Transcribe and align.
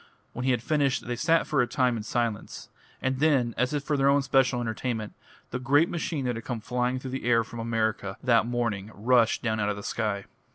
When 0.33 0.45
he 0.45 0.49
had 0.49 0.63
finished 0.63 1.05
they 1.05 1.15
sat 1.15 1.45
for 1.45 1.61
a 1.61 1.67
time 1.67 1.95
in 1.95 2.01
silence; 2.01 2.69
and 3.03 3.19
then, 3.19 3.53
as 3.55 3.71
if 3.71 3.83
for 3.83 3.95
their 3.95 4.19
special 4.23 4.59
entertainment, 4.59 5.13
the 5.51 5.59
great 5.59 5.89
machine 5.89 6.25
that 6.25 6.35
had 6.35 6.43
come 6.43 6.59
flying 6.59 6.97
through 6.97 7.11
the 7.11 7.25
air 7.25 7.43
from 7.43 7.59
America 7.59 8.17
that 8.23 8.47
morning 8.47 8.89
rushed 8.95 9.43
down 9.43 9.59
out 9.59 9.69
of 9.69 9.75
the 9.75 9.83
sky. 9.83 10.25